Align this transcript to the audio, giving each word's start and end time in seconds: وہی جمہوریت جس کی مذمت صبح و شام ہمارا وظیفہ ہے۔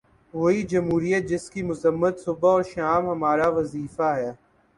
وہی 0.33 0.61
جمہوریت 0.63 1.27
جس 1.29 1.49
کی 1.49 1.61
مذمت 1.63 2.19
صبح 2.19 2.53
و 2.55 2.63
شام 2.63 3.03
ہمارا 3.09 3.47
وظیفہ 3.49 4.09
ہے۔ 4.17 4.31